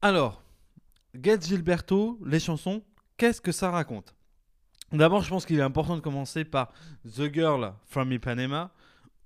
Alors, 0.02 0.42
Get 1.14 1.40
Gilberto, 1.40 2.18
les 2.24 2.38
chansons, 2.38 2.82
qu'est-ce 3.16 3.40
que 3.40 3.50
ça 3.50 3.70
raconte? 3.70 4.14
D'abord, 4.92 5.22
je 5.22 5.30
pense 5.30 5.46
qu'il 5.46 5.58
est 5.58 5.62
important 5.62 5.96
de 5.96 6.02
commencer 6.02 6.44
par 6.44 6.70
The 7.04 7.32
Girl 7.32 7.72
from 7.86 8.12
Ipanema, 8.12 8.70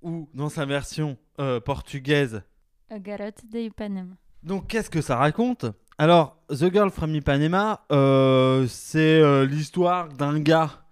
ou 0.01 0.29
dans 0.33 0.49
sa 0.49 0.65
version 0.65 1.19
euh, 1.41 1.61
portugaise. 1.61 2.43
A 2.89 2.99
Garota 2.99 3.43
de 3.51 3.59
Ipanema. 3.59 4.15
Donc, 4.43 4.69
qu'est-ce 4.69 4.89
que 4.89 5.03
ça 5.03 5.17
raconte? 5.17 5.67
Alors, 5.99 6.41
The 6.49 6.73
Girl 6.73 6.91
from 6.91 7.15
Ipanema, 7.15 7.85
euh, 7.91 8.67
c'est 8.69 9.21
euh, 9.21 9.45
l'histoire 9.45 10.09
d'un 10.09 10.39
gars, 10.41 10.85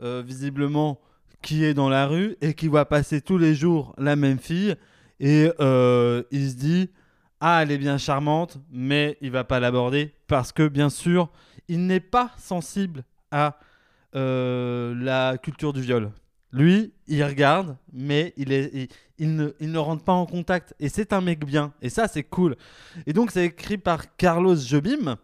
visiblement, 0.00 1.00
qui 1.40 1.64
est 1.64 1.72
dans 1.72 1.88
la 1.88 2.06
rue 2.06 2.36
et 2.40 2.54
qui 2.54 2.68
voit 2.68 2.86
passer 2.86 3.20
tous 3.20 3.38
les 3.38 3.54
jours 3.54 3.94
la 3.96 4.16
même 4.16 4.38
fille, 4.38 4.74
et 5.20 5.44
il 5.44 6.50
se 6.50 6.54
dit 6.56 6.90
ah, 7.40 7.62
elle 7.62 7.70
est 7.70 7.78
bien 7.78 7.98
charmante, 7.98 8.58
mais 8.70 9.18
il 9.20 9.30
va 9.30 9.44
pas 9.44 9.60
l'aborder 9.60 10.12
parce 10.26 10.52
que, 10.52 10.68
bien 10.68 10.88
sûr, 10.88 11.28
il 11.68 11.86
n'est 11.86 12.00
pas 12.00 12.30
sensible 12.38 13.04
à 13.30 13.58
euh, 14.14 14.94
la 14.96 15.36
culture 15.36 15.72
du 15.72 15.82
viol. 15.82 16.10
Lui, 16.52 16.94
il 17.06 17.22
regarde, 17.22 17.76
mais 17.92 18.32
il, 18.38 18.48
ne, 19.18 19.78
rentre 19.78 20.04
pas 20.04 20.12
en 20.12 20.24
contact. 20.24 20.74
Et 20.80 20.88
c'est 20.88 21.12
un 21.12 21.20
mec 21.20 21.44
bien. 21.44 21.74
Et 21.82 21.90
ça, 21.90 22.08
c'est 22.08 22.22
cool. 22.22 22.56
Et 23.06 23.12
donc, 23.12 23.30
c'est 23.30 23.44
écrit 23.44 23.76
par 23.76 24.16
Carlos 24.16 24.56
Jobim. 24.56 25.16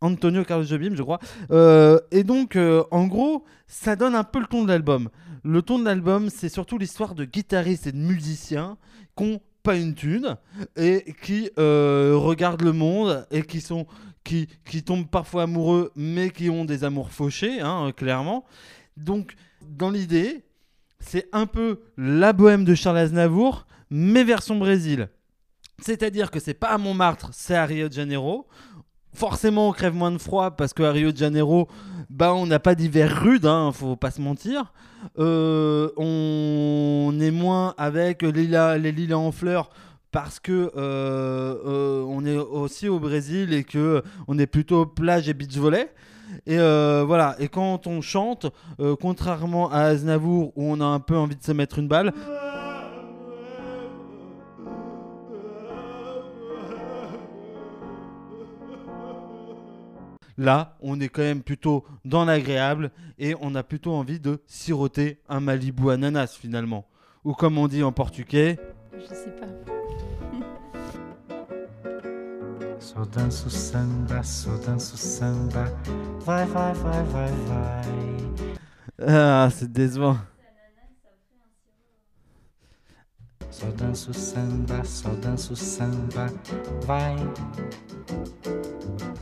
Antonio 0.00 0.44
Carlos 0.44 0.64
Jobim, 0.64 0.94
je 0.96 1.02
crois. 1.02 1.20
Euh, 1.52 2.00
et 2.10 2.24
donc, 2.24 2.56
euh, 2.56 2.82
en 2.90 3.06
gros, 3.06 3.44
ça 3.68 3.94
donne 3.94 4.16
un 4.16 4.24
peu 4.24 4.40
le 4.40 4.46
ton 4.46 4.64
de 4.64 4.68
l'album. 4.68 5.08
Le 5.44 5.62
ton 5.62 5.78
de 5.78 5.84
l'album, 5.84 6.28
c'est 6.30 6.48
surtout 6.48 6.78
l'histoire 6.78 7.14
de 7.14 7.24
guitaristes 7.24 7.86
et 7.86 7.92
de 7.92 7.98
musiciens 7.98 8.76
qui 9.16 9.24
n'ont 9.24 9.40
pas 9.64 9.76
une 9.76 9.94
thune 9.94 10.36
et 10.76 11.14
qui 11.22 11.50
euh, 11.58 12.12
regardent 12.16 12.62
le 12.62 12.74
monde 12.74 13.26
et 13.30 13.42
qui 13.42 13.60
sont 13.60 13.86
qui, 14.22 14.46
qui 14.64 14.84
tombent 14.84 15.08
parfois 15.08 15.44
amoureux 15.44 15.90
mais 15.96 16.30
qui 16.30 16.50
ont 16.50 16.64
des 16.64 16.84
amours 16.84 17.10
fauchés 17.10 17.60
hein, 17.60 17.90
clairement. 17.96 18.44
Donc 18.96 19.34
dans 19.62 19.90
l'idée 19.90 20.44
c'est 21.00 21.28
un 21.32 21.46
peu 21.46 21.80
la 21.96 22.32
bohème 22.32 22.64
de 22.64 22.74
Charles 22.74 22.98
Aznavour 22.98 23.66
mais 23.90 24.22
version 24.22 24.56
Brésil. 24.56 25.08
C'est-à-dire 25.80 26.30
que 26.30 26.40
c'est 26.40 26.54
pas 26.54 26.68
à 26.68 26.78
Montmartre 26.78 27.30
c'est 27.32 27.56
à 27.56 27.64
Rio 27.64 27.88
de 27.88 27.94
Janeiro 27.94 28.46
forcément 29.14 29.68
on 29.68 29.72
crève 29.72 29.94
moins 29.94 30.12
de 30.12 30.18
froid 30.18 30.50
parce 30.50 30.74
qu'à 30.74 30.90
Rio 30.90 31.12
de 31.12 31.16
Janeiro 31.16 31.68
bah 32.10 32.34
on 32.34 32.46
n'a 32.46 32.58
pas 32.58 32.74
d'hiver 32.74 33.22
rude 33.22 33.46
hein, 33.46 33.70
faut 33.72 33.96
pas 33.96 34.10
se 34.10 34.20
mentir 34.20 34.72
euh, 35.18 35.90
on 35.96 37.16
est 37.20 37.30
moins 37.30 37.74
avec 37.76 38.22
les 38.22 38.46
les 38.78 38.92
lilas 38.92 39.16
en 39.16 39.32
fleurs 39.32 39.70
parce 40.10 40.38
que 40.38 40.70
euh, 40.76 41.56
euh, 41.66 42.04
on 42.06 42.24
est 42.24 42.36
aussi 42.36 42.88
au 42.88 42.98
Brésil 42.98 43.52
et 43.52 43.64
que 43.64 44.02
on 44.28 44.38
est 44.38 44.46
plutôt 44.46 44.86
plage 44.86 45.28
et 45.28 45.34
beach 45.34 45.56
volley. 45.56 45.90
Et 46.46 46.56
voilà. 46.56 47.36
Et 47.38 47.48
quand 47.48 47.86
on 47.86 48.00
chante, 48.00 48.46
contrairement 49.00 49.70
à 49.70 49.80
Aznavour 49.80 50.52
où 50.56 50.64
on 50.72 50.80
a 50.80 50.84
un 50.84 51.00
peu 51.00 51.16
envie 51.16 51.36
de 51.36 51.42
se 51.42 51.52
mettre 51.52 51.78
une 51.78 51.88
balle. 51.88 52.12
Là, 60.36 60.76
on 60.80 61.00
est 61.00 61.08
quand 61.08 61.22
même 61.22 61.42
plutôt 61.42 61.84
dans 62.04 62.24
l'agréable 62.24 62.90
et 63.18 63.34
on 63.40 63.54
a 63.54 63.62
plutôt 63.62 63.92
envie 63.92 64.18
de 64.20 64.40
siroter 64.46 65.20
un 65.28 65.40
Malibu 65.40 65.90
ananas 65.90 66.36
finalement. 66.40 66.86
Ou 67.24 67.32
comme 67.32 67.56
on 67.58 67.68
dit 67.68 67.82
en 67.82 67.92
portugais, 67.92 68.58
Je 68.92 69.06
sais 69.14 69.30
pas. 69.30 69.46
Só 72.84 73.02
danço 73.06 73.48
samba, 73.48 74.22
só 74.22 74.50
danço 74.58 74.96
samba. 74.98 75.72
Vai, 76.20 76.44
vai, 76.44 76.74
vai, 76.74 77.02
vai, 77.04 77.30
vai. 77.48 79.08
ah, 79.08 79.48
c'est 79.50 79.72
décevant. 79.72 80.18
Só 83.54 83.70
danço 83.70 84.12
samba, 84.12 84.84
só 84.84 85.10
danço 85.14 85.54
samba. 85.54 86.26
Vai. 86.84 87.14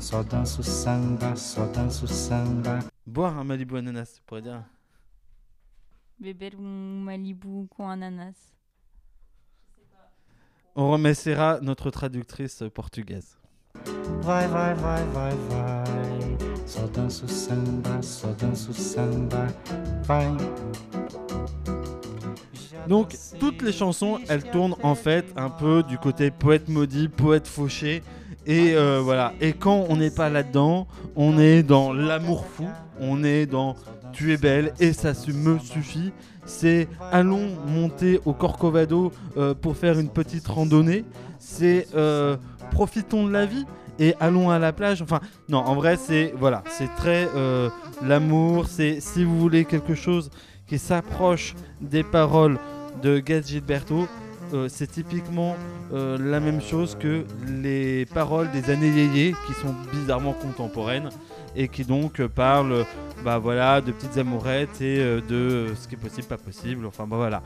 Só 0.01 0.23
danço 0.23 0.63
samba, 0.63 1.37
só 1.37 1.67
danço 1.67 2.09
samba. 2.09 2.79
Boire 3.05 3.37
un 3.37 3.45
Malibu 3.45 3.77
ananas, 3.77 4.15
tu 4.15 4.23
pourrais 4.23 4.43
dire. 4.43 4.65
Beber 6.19 6.57
um 6.59 7.03
Malibu 7.05 7.69
com 7.69 7.87
ananas. 7.87 8.37
On 10.75 10.91
remerciera 10.93 11.61
notre 11.61 11.91
traductrice 11.91 12.71
portugaise. 12.71 13.37
Vai, 14.23 14.49
vai, 14.49 14.75
vai, 14.75 15.05
vai, 15.09 15.33
vai. 15.51 16.67
Só 16.67 16.87
danço 16.87 17.29
samba, 17.29 18.01
só 18.01 18.33
danço 18.33 18.73
samba. 18.73 19.49
Vai. 20.07 20.35
Donc 22.89 23.17
toutes 23.39 23.63
les 23.63 23.73
chansons, 23.73 24.19
elles 24.29 24.45
tournent 24.45 24.77
en 24.83 24.95
fait 24.95 25.27
un 25.37 25.51
peu 25.51 25.83
du 25.83 25.99
côté 25.99 26.31
poète 26.31 26.69
maudit, 26.69 27.09
poète 27.09 27.47
fauché. 27.47 28.03
Et 28.47 28.75
euh, 28.75 29.01
voilà. 29.03 29.33
Et 29.41 29.53
quand 29.53 29.87
on 29.89 29.97
n'est 29.97 30.11
pas 30.11 30.29
là-dedans, 30.29 30.87
on 31.15 31.39
est 31.39 31.63
dans 31.63 31.93
l'amour 31.93 32.45
fou, 32.47 32.67
on 33.01 33.23
est 33.23 33.47
dans 33.47 33.77
tu 34.13 34.33
es 34.33 34.37
belle 34.37 34.73
et 34.81 34.93
ça 34.93 35.13
me 35.29 35.59
suffit. 35.59 36.13
C'est 36.45 36.89
allons 37.13 37.51
monter 37.67 38.21
au 38.25 38.33
Corcovado 38.33 39.13
euh, 39.37 39.55
pour 39.55 39.77
faire 39.77 39.99
une 39.99 40.09
petite 40.09 40.47
randonnée. 40.49 41.05
C'est 41.39 41.87
euh, 41.95 42.37
profitons 42.73 43.27
de 43.27 43.33
la 43.33 43.47
vie 43.47 43.65
et 44.01 44.15
allons 44.19 44.51
à 44.51 44.59
la 44.59 44.73
plage. 44.73 45.03
Enfin, 45.03 45.21
non, 45.49 45.59
en 45.59 45.77
vrai, 45.77 45.97
c'est 45.97 46.35
voilà, 46.37 46.65
c'est 46.69 46.93
très 46.97 47.29
l'amour. 48.05 48.67
C'est 48.67 49.01
si 49.01 49.23
vous 49.23 49.39
voulez 49.39 49.65
quelque 49.65 49.95
chose 49.95 50.31
s'approche 50.79 51.55
des 51.81 52.03
paroles 52.03 52.59
de 53.03 53.19
Gaz 53.19 53.49
Gilberto, 53.49 54.07
euh, 54.53 54.69
c'est 54.69 54.87
typiquement 54.87 55.57
euh, 55.93 56.19
la 56.19 56.41
même 56.41 56.61
chose 56.61 56.97
que 56.99 57.25
les 57.47 58.07
paroles 58.07 58.51
des 58.51 58.71
années 58.71 58.89
yéyé 58.89 59.35
qui 59.47 59.53
sont 59.55 59.75
bizarrement 59.93 60.33
contemporaines 60.33 61.11
et 61.55 61.69
qui 61.69 61.85
donc 61.85 62.21
euh, 62.21 62.29
parlent 62.29 62.87
bah 63.25 63.39
voilà 63.39 63.81
de 63.81 63.93
petites 63.93 64.17
amourettes 64.17 64.81
et 64.81 64.99
euh, 65.01 65.21
de 65.21 65.75
ce 65.75 65.89
qui 65.89 65.95
est 65.95 65.99
possible 65.99 66.27
pas 66.27 66.39
possible 66.39 66.87
enfin 66.87 67.07
bah 67.07 67.17
voilà. 67.17 67.43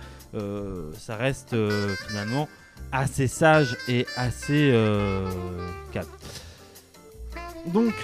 Ça 0.98 1.16
reste 1.16 1.56
finalement 2.08 2.48
assez 2.92 3.26
sage 3.26 3.76
et 3.88 4.06
assez 4.16 4.70
calme. 5.92 6.06
Donc 7.66 7.94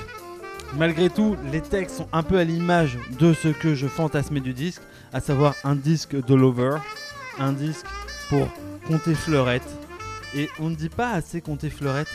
Malgré 0.79 1.11
tout, 1.11 1.37
les 1.53 1.61
textes 1.61 1.97
sont 1.97 2.09
un 2.15 2.23
peu 2.23 2.39
à 2.39 2.45
l'image 2.45 2.97
de 3.19 3.35
ce 3.35 3.49
que 3.49 3.75
je 3.75 3.87
fantasmais 3.87 4.41
du 4.41 4.55
disque, 4.55 4.81
à 5.13 5.21
savoir 5.21 5.55
un 5.65 5.77
disque 5.77 6.15
de 6.25 6.35
lover, 6.35 6.77
un 7.39 7.53
disque 7.53 7.87
pour 8.29 8.49
compter 8.87 9.15
fleurette. 9.15 9.63
Et 10.35 10.49
on 10.59 10.71
ne 10.71 10.75
dit 10.75 10.89
pas 10.89 11.11
assez 11.11 11.41
compter 11.41 11.71
fleurette. 11.71 12.09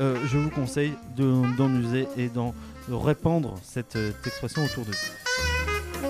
Euh, 0.00 0.16
je 0.26 0.38
vous 0.38 0.50
conseille 0.50 0.94
de- 1.16 1.56
d'en 1.56 1.68
user 1.74 2.06
et 2.16 2.28
d'en 2.28 2.54
de 2.88 2.94
répandre 2.94 3.56
cette, 3.62 3.96
euh, 3.96 4.12
expression 4.24 4.64
autour 4.64 4.84
de 4.86 4.92
vous. 4.92 6.08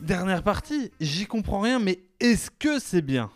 Dernière 0.00 0.42
partie, 0.42 0.90
j'y 1.00 1.26
comprends 1.26 1.60
rien, 1.60 1.78
mais 1.78 2.00
est-ce 2.20 2.50
que 2.50 2.78
c'est 2.80 3.02
bien? 3.02 3.30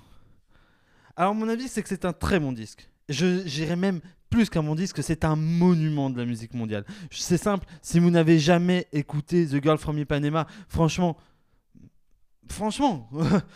Alors 1.17 1.35
mon 1.35 1.49
avis, 1.49 1.69
c'est 1.69 1.83
que 1.83 1.89
c'est 1.89 2.05
un 2.05 2.13
très 2.13 2.39
bon 2.39 2.53
disque. 2.53 2.89
J'irais 3.09 3.77
même 3.77 4.01
plus 4.29 4.51
qu'un 4.51 4.63
bon 4.63 4.75
disque, 4.75 5.03
c'est 5.03 5.25
un 5.25 5.37
monument 5.37 6.11
de 6.11 6.19
la 6.19 6.27
musique 6.27 6.53
mondiale. 6.55 6.85
C'est 7.11 7.39
simple, 7.39 7.67
si 7.81 7.99
vous 7.99 8.11
n'avez 8.11 8.39
jamais 8.39 8.87
écouté 8.93 9.47
The 9.47 9.63
Girl 9.63 9.79
from 9.79 9.99
Ipanema, 9.99 10.47
franchement, 10.69 11.17
franchement, 12.51 13.09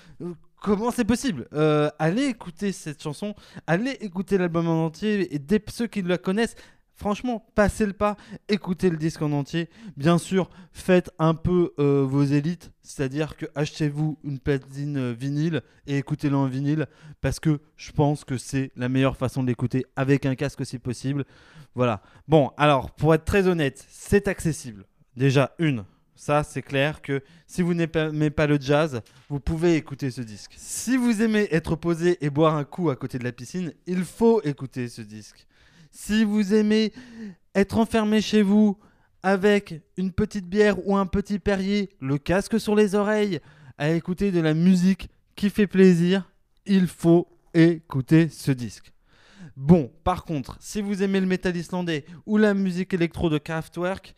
comment 0.62 0.90
c'est 0.90 1.04
possible? 1.04 1.48
Euh, 1.52 1.90
Allez 1.98 2.26
écouter 2.26 2.72
cette 2.72 3.02
chanson, 3.02 3.34
allez 3.66 3.96
écouter 4.00 4.38
l'album 4.38 4.68
en 4.68 4.86
entier, 4.86 5.34
et 5.34 5.38
dès 5.38 5.62
ceux 5.68 5.88
qui 5.88 6.02
la 6.02 6.18
connaissent, 6.18 6.54
franchement, 7.00 7.46
passez 7.54 7.86
le 7.86 7.94
pas, 7.94 8.16
écoutez 8.50 8.90
le 8.90 8.98
disque 8.98 9.22
en 9.22 9.32
entier. 9.32 9.70
Bien 9.96 10.18
sûr, 10.18 10.50
faites 10.70 11.10
un 11.18 11.32
peu 11.32 11.72
euh, 11.78 12.04
vos 12.06 12.22
élites, 12.22 12.72
c'est-à-dire 12.82 13.38
que 13.38 13.46
achetez-vous 13.54 14.18
une 14.22 14.38
platine 14.38 14.98
euh, 14.98 15.12
vinyle 15.12 15.62
et 15.86 15.96
écoutez-le 15.96 16.36
en 16.36 16.44
vinyle, 16.44 16.86
parce 17.22 17.40
que 17.40 17.60
je 17.76 17.90
pense 17.92 18.24
que 18.24 18.36
c'est 18.36 18.70
la 18.76 18.90
meilleure 18.90 19.16
façon 19.16 19.42
de 19.42 19.48
l'écouter, 19.48 19.86
avec 19.96 20.26
un 20.26 20.34
casque 20.34 20.66
si 20.66 20.78
possible. 20.78 21.24
Voilà. 21.74 22.02
Bon, 22.28 22.50
alors, 22.58 22.90
pour 22.90 23.14
être 23.14 23.24
très 23.24 23.48
honnête, 23.48 23.82
c'est 23.88 24.28
accessible. 24.28 24.84
Déjà, 25.16 25.54
une. 25.58 25.84
Ça, 26.14 26.42
c'est 26.42 26.60
clair 26.60 27.00
que 27.00 27.22
si 27.46 27.62
vous 27.62 27.72
n'aimez 27.72 28.28
pas 28.28 28.46
le 28.46 28.60
jazz, 28.60 29.00
vous 29.30 29.40
pouvez 29.40 29.76
écouter 29.76 30.10
ce 30.10 30.20
disque. 30.20 30.52
Si 30.58 30.98
vous 30.98 31.22
aimez 31.22 31.48
être 31.50 31.76
posé 31.76 32.18
et 32.20 32.28
boire 32.28 32.56
un 32.56 32.64
coup 32.64 32.90
à 32.90 32.96
côté 32.96 33.18
de 33.18 33.24
la 33.24 33.32
piscine, 33.32 33.72
il 33.86 34.04
faut 34.04 34.42
écouter 34.42 34.88
ce 34.88 35.00
disque. 35.00 35.46
Si 35.90 36.24
vous 36.24 36.54
aimez 36.54 36.92
être 37.54 37.78
enfermé 37.78 38.20
chez 38.20 38.42
vous 38.42 38.78
avec 39.22 39.82
une 39.96 40.12
petite 40.12 40.46
bière 40.46 40.76
ou 40.86 40.96
un 40.96 41.06
petit 41.06 41.38
perrier, 41.38 41.90
le 42.00 42.16
casque 42.16 42.58
sur 42.58 42.74
les 42.74 42.94
oreilles, 42.94 43.40
à 43.76 43.90
écouter 43.90 44.30
de 44.30 44.40
la 44.40 44.54
musique 44.54 45.08
qui 45.36 45.50
fait 45.50 45.66
plaisir, 45.66 46.30
il 46.66 46.86
faut 46.86 47.26
écouter 47.54 48.28
ce 48.28 48.52
disque. 48.52 48.92
Bon, 49.56 49.90
par 50.04 50.24
contre, 50.24 50.56
si 50.60 50.80
vous 50.80 51.02
aimez 51.02 51.20
le 51.20 51.26
métal 51.26 51.56
islandais 51.56 52.04
ou 52.24 52.36
la 52.36 52.54
musique 52.54 52.94
électro 52.94 53.28
de 53.28 53.38
Kraftwerk, 53.38 54.14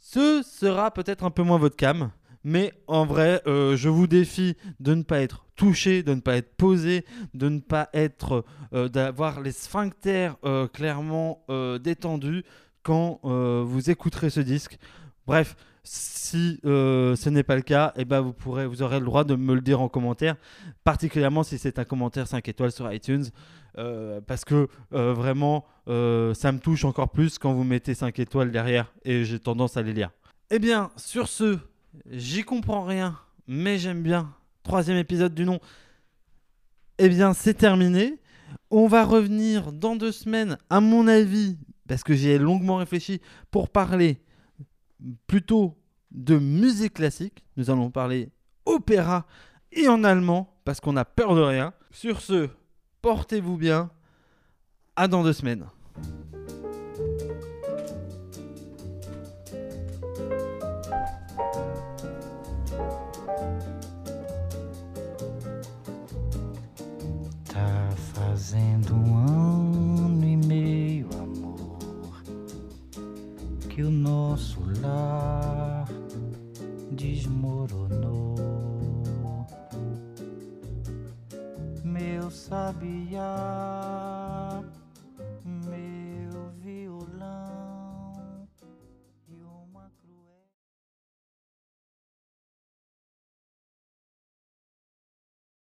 ce 0.00 0.42
sera 0.42 0.92
peut-être 0.92 1.24
un 1.24 1.30
peu 1.30 1.42
moins 1.42 1.58
votre 1.58 1.76
cam. 1.76 2.10
Mais 2.44 2.72
en 2.86 3.04
vrai, 3.04 3.42
euh, 3.46 3.76
je 3.76 3.88
vous 3.88 4.06
défie 4.06 4.56
de 4.80 4.94
ne 4.94 5.02
pas 5.02 5.20
être 5.20 5.46
touché, 5.56 6.02
de 6.02 6.14
ne 6.14 6.20
pas 6.20 6.36
être 6.36 6.54
posé, 6.56 7.04
de 7.34 7.48
ne 7.48 7.58
pas 7.58 7.88
être, 7.92 8.44
euh, 8.72 8.88
d'avoir 8.88 9.40
les 9.40 9.52
sphincters 9.52 10.36
euh, 10.44 10.68
clairement 10.68 11.44
détendus 11.82 12.44
quand 12.82 13.20
vous 13.22 13.90
écouterez 13.90 14.30
ce 14.30 14.40
disque. 14.40 14.78
Bref, 15.26 15.56
si 15.82 16.58
ce 16.62 17.28
n'est 17.28 17.42
pas 17.42 17.56
le 17.56 17.62
cas, 17.62 17.92
eh 17.96 18.04
ben 18.04 18.20
vous 18.20 18.32
pourrez, 18.32 18.66
vous 18.66 18.82
aurez 18.82 18.98
le 18.98 19.04
droit 19.04 19.24
de 19.24 19.34
me 19.34 19.54
le 19.54 19.60
dire 19.60 19.82
en 19.82 19.88
commentaire, 19.88 20.36
particulièrement 20.84 21.42
si 21.42 21.58
c'est 21.58 21.78
un 21.78 21.84
commentaire 21.84 22.26
5 22.26 22.48
étoiles 22.48 22.72
sur 22.72 22.90
iTunes, 22.90 23.26
parce 24.26 24.44
que 24.46 24.68
vraiment, 24.90 25.66
ça 25.86 26.52
me 26.52 26.58
touche 26.58 26.84
encore 26.86 27.10
plus 27.10 27.38
quand 27.38 27.52
vous 27.52 27.64
mettez 27.64 27.94
5 27.94 28.18
étoiles 28.18 28.50
derrière 28.50 28.92
et 29.04 29.24
j'ai 29.24 29.38
tendance 29.38 29.76
à 29.76 29.82
les 29.82 29.92
lire. 29.92 30.10
Eh 30.50 30.58
bien, 30.58 30.90
sur 30.96 31.28
ce, 31.28 31.58
j'y 32.10 32.42
comprends 32.42 32.84
rien, 32.84 33.18
mais 33.46 33.78
j'aime 33.78 34.02
bien. 34.02 34.34
Troisième 34.62 34.98
épisode 34.98 35.34
du 35.34 35.44
nom. 35.44 35.60
Eh 36.98 37.08
bien, 37.08 37.32
c'est 37.32 37.54
terminé. 37.54 38.18
On 38.70 38.86
va 38.86 39.04
revenir 39.04 39.72
dans 39.72 39.96
deux 39.96 40.12
semaines, 40.12 40.58
à 40.68 40.80
mon 40.80 41.06
avis, 41.06 41.58
parce 41.86 42.02
que 42.02 42.14
j'y 42.14 42.28
ai 42.28 42.38
longuement 42.38 42.76
réfléchi, 42.76 43.20
pour 43.50 43.68
parler 43.68 44.20
plutôt 45.26 45.76
de 46.10 46.38
musique 46.38 46.94
classique. 46.94 47.44
Nous 47.56 47.70
allons 47.70 47.90
parler 47.90 48.30
opéra 48.66 49.26
et 49.72 49.88
en 49.88 50.04
allemand, 50.04 50.60
parce 50.64 50.80
qu'on 50.80 50.96
a 50.96 51.04
peur 51.04 51.34
de 51.34 51.40
rien. 51.40 51.72
Sur 51.90 52.20
ce, 52.20 52.48
portez-vous 53.00 53.56
bien. 53.56 53.90
À 54.96 55.06
dans 55.08 55.22
deux 55.22 55.32
semaines. 55.32 55.66
Que 73.78 73.84
o 73.84 73.92
nosso 73.92 74.60